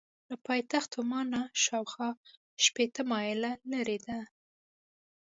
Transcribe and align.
له 0.29 0.35
پایتخت 0.47 0.91
عمان 1.01 1.25
نه 1.33 1.41
شاخوا 1.63 2.09
شپېته 2.65 3.01
مایله 3.11 3.51
لرې 3.71 3.97
ده. 4.05 4.19